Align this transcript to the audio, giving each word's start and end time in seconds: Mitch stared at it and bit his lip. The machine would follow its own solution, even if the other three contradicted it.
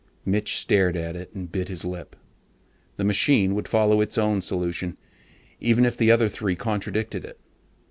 Mitch 0.25 0.57
stared 0.57 0.97
at 0.97 1.15
it 1.15 1.31
and 1.35 1.51
bit 1.51 1.67
his 1.67 1.85
lip. 1.85 2.15
The 2.97 3.03
machine 3.03 3.53
would 3.53 3.67
follow 3.67 4.01
its 4.01 4.17
own 4.17 4.41
solution, 4.41 4.97
even 5.59 5.85
if 5.85 5.95
the 5.95 6.09
other 6.09 6.27
three 6.27 6.55
contradicted 6.55 7.23
it. 7.23 7.39